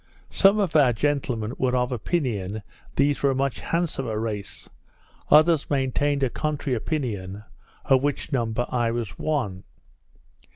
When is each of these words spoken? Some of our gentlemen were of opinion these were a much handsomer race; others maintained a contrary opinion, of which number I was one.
Some 0.31 0.57
of 0.57 0.75
our 0.75 0.93
gentlemen 0.93 1.53
were 1.59 1.75
of 1.75 1.91
opinion 1.91 2.63
these 2.95 3.21
were 3.21 3.29
a 3.29 3.35
much 3.35 3.59
handsomer 3.59 4.17
race; 4.19 4.67
others 5.29 5.69
maintained 5.69 6.23
a 6.23 6.29
contrary 6.31 6.75
opinion, 6.75 7.43
of 7.85 8.01
which 8.01 8.33
number 8.33 8.65
I 8.69 8.89
was 8.89 9.19
one. 9.19 9.63